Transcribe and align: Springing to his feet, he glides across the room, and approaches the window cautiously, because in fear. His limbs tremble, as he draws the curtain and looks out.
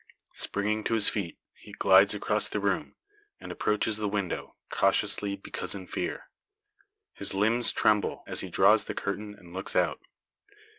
Springing 0.33 0.83
to 0.83 0.95
his 0.95 1.09
feet, 1.09 1.37
he 1.53 1.73
glides 1.73 2.15
across 2.15 2.47
the 2.49 2.59
room, 2.59 2.95
and 3.39 3.51
approaches 3.51 3.97
the 3.97 4.09
window 4.09 4.55
cautiously, 4.71 5.35
because 5.35 5.75
in 5.75 5.85
fear. 5.85 6.31
His 7.13 7.35
limbs 7.35 7.71
tremble, 7.71 8.23
as 8.25 8.39
he 8.39 8.49
draws 8.49 8.85
the 8.85 8.95
curtain 8.95 9.35
and 9.37 9.53
looks 9.53 9.75
out. 9.75 9.99